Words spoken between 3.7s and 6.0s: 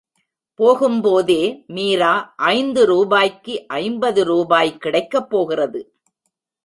ஐம்பது ரூபாய் கிடைக்கப் போகிறது!